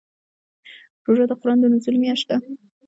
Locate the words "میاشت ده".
2.03-2.37